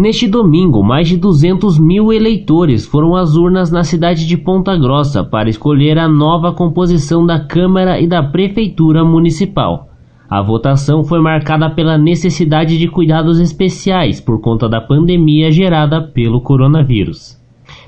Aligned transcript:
Neste 0.00 0.26
domingo, 0.26 0.82
mais 0.82 1.06
de 1.08 1.18
200 1.18 1.78
mil 1.78 2.10
eleitores 2.10 2.86
foram 2.86 3.14
às 3.14 3.36
urnas 3.36 3.70
na 3.70 3.84
cidade 3.84 4.26
de 4.26 4.34
Ponta 4.34 4.74
Grossa 4.74 5.22
para 5.22 5.50
escolher 5.50 5.98
a 5.98 6.08
nova 6.08 6.54
composição 6.54 7.26
da 7.26 7.38
Câmara 7.38 8.00
e 8.00 8.06
da 8.06 8.22
Prefeitura 8.22 9.04
Municipal. 9.04 9.90
A 10.26 10.40
votação 10.40 11.04
foi 11.04 11.20
marcada 11.20 11.68
pela 11.68 11.98
necessidade 11.98 12.78
de 12.78 12.88
cuidados 12.88 13.38
especiais 13.38 14.22
por 14.22 14.40
conta 14.40 14.70
da 14.70 14.80
pandemia 14.80 15.50
gerada 15.50 16.00
pelo 16.00 16.40
coronavírus. 16.40 17.38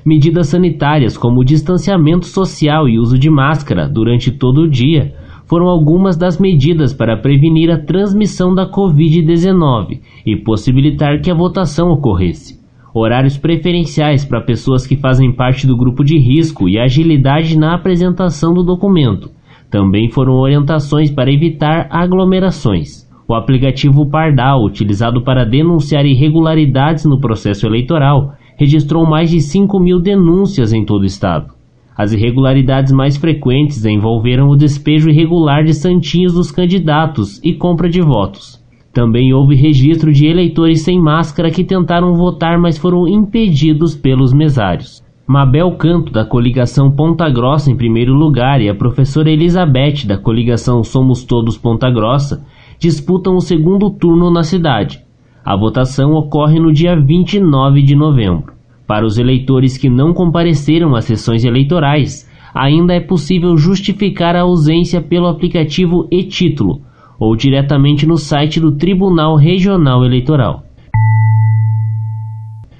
Medidas 0.05 0.49
sanitárias 0.49 1.17
como 1.17 1.43
distanciamento 1.43 2.27
social 2.27 2.87
e 2.87 2.99
uso 2.99 3.17
de 3.17 3.27
máscara 3.27 3.89
durante 3.89 4.29
todo 4.29 4.61
o 4.61 4.69
dia 4.69 5.15
foram 5.45 5.67
algumas 5.67 6.17
das 6.17 6.39
medidas 6.39 6.93
para 6.93 7.17
prevenir 7.17 7.69
a 7.69 7.77
transmissão 7.77 8.53
da 8.53 8.69
Covid-19 8.69 9.99
e 10.25 10.35
possibilitar 10.35 11.21
que 11.21 11.29
a 11.29 11.35
votação 11.35 11.89
ocorresse. 11.91 12.61
Horários 12.93 13.37
preferenciais 13.37 14.23
para 14.23 14.41
pessoas 14.41 14.85
que 14.85 14.95
fazem 14.95 15.31
parte 15.31 15.65
do 15.65 15.75
grupo 15.75 16.03
de 16.03 16.17
risco 16.17 16.69
e 16.69 16.77
agilidade 16.77 17.57
na 17.57 17.73
apresentação 17.73 18.53
do 18.53 18.63
documento. 18.63 19.31
Também 19.69 20.09
foram 20.09 20.33
orientações 20.33 21.09
para 21.09 21.31
evitar 21.31 21.87
aglomerações. 21.89 23.09
O 23.27 23.33
aplicativo 23.33 24.07
Pardal, 24.07 24.63
utilizado 24.63 25.23
para 25.23 25.45
denunciar 25.45 26.05
irregularidades 26.05 27.05
no 27.05 27.19
processo 27.19 27.65
eleitoral, 27.65 28.33
registrou 28.57 29.05
mais 29.05 29.31
de 29.31 29.41
5 29.41 29.79
mil 29.79 29.99
denúncias 29.99 30.71
em 30.71 30.85
todo 30.85 31.01
o 31.01 31.05
estado. 31.05 31.62
As 31.95 32.11
irregularidades 32.11 32.91
mais 32.91 33.17
frequentes 33.17 33.85
envolveram 33.85 34.49
o 34.49 34.55
despejo 34.55 35.09
irregular 35.09 35.63
de 35.63 35.73
santinhos 35.73 36.33
dos 36.33 36.51
candidatos 36.51 37.39
e 37.43 37.53
compra 37.53 37.87
de 37.87 38.01
votos. 38.01 38.61
Também 38.91 39.33
houve 39.33 39.55
registro 39.55 40.11
de 40.11 40.27
eleitores 40.27 40.83
sem 40.83 40.99
máscara 40.99 41.49
que 41.51 41.63
tentaram 41.63 42.13
votar, 42.15 42.59
mas 42.59 42.77
foram 42.77 43.07
impedidos 43.07 43.95
pelos 43.95 44.33
mesários. 44.33 45.03
Mabel 45.25 45.71
Canto, 45.77 46.11
da 46.11 46.25
coligação 46.25 46.91
Ponta 46.91 47.29
Grossa, 47.29 47.71
em 47.71 47.77
primeiro 47.77 48.13
lugar, 48.13 48.61
e 48.61 48.69
a 48.69 48.75
professora 48.75 49.31
Elizabeth, 49.31 50.05
da 50.05 50.17
coligação 50.17 50.83
Somos 50.83 51.23
Todos 51.23 51.57
Ponta 51.57 51.89
Grossa, 51.89 52.45
disputam 52.77 53.35
o 53.35 53.41
segundo 53.41 53.89
turno 53.89 54.29
na 54.29 54.43
cidade. 54.43 54.99
A 55.43 55.55
votação 55.55 56.11
ocorre 56.11 56.59
no 56.59 56.73
dia 56.73 56.95
29 56.95 57.81
de 57.81 57.95
novembro. 57.95 58.52
Para 58.93 59.07
os 59.07 59.17
eleitores 59.17 59.75
que 59.75 59.89
não 59.89 60.13
compareceram 60.13 60.95
às 60.95 61.05
sessões 61.05 61.43
eleitorais, 61.43 62.29
ainda 62.53 62.93
é 62.93 62.99
possível 62.99 63.57
justificar 63.57 64.35
a 64.35 64.41
ausência 64.41 65.01
pelo 65.01 65.25
aplicativo 65.25 66.07
e-Título 66.11 66.79
ou 67.19 67.35
diretamente 67.35 68.05
no 68.05 68.17
site 68.17 68.59
do 68.59 68.73
Tribunal 68.73 69.35
Regional 69.35 70.05
Eleitoral. 70.05 70.61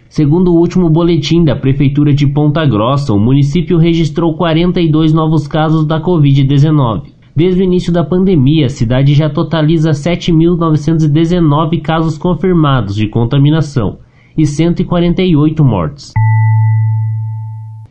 Segundo 0.08 0.52
o 0.54 0.60
último 0.60 0.88
boletim 0.88 1.44
da 1.44 1.56
Prefeitura 1.56 2.14
de 2.14 2.28
Ponta 2.28 2.64
Grossa, 2.64 3.12
o 3.12 3.20
município 3.20 3.80
registrou 3.80 4.36
42 4.36 5.12
novos 5.16 5.48
casos 5.48 5.84
da 5.84 6.00
Covid-19. 6.00 7.06
Desde 7.36 7.60
o 7.60 7.64
início 7.64 7.92
da 7.92 8.04
pandemia, 8.04 8.68
a 8.68 8.70
cidade 8.70 9.16
já 9.16 9.32
totaliza 9.32 9.90
7.919 9.90 11.82
casos 11.82 12.20
confirmados 12.20 12.94
de 12.94 13.08
contaminação, 13.08 13.98
e 14.38 14.46
148 14.46 15.64
mortes. 15.64 16.12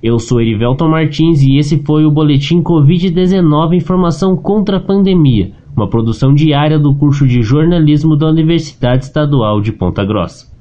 Eu 0.03 0.19
sou 0.19 0.41
Erivelton 0.41 0.89
Martins 0.89 1.43
e 1.43 1.57
esse 1.57 1.83
foi 1.85 2.05
o 2.05 2.11
Boletim 2.11 2.61
Covid-19 2.63 3.77
Informação 3.77 4.37
contra 4.37 4.79
a 4.79 4.81
Pandemia, 4.81 5.53
uma 5.77 5.89
produção 5.89 6.35
diária 6.35 6.79
do 6.79 6.95
curso 6.95 7.27
de 7.27 7.41
jornalismo 7.41 8.17
da 8.17 8.29
Universidade 8.29 9.05
Estadual 9.05 9.61
de 9.61 9.73
Ponta 9.73 10.05
Grossa. 10.05 10.52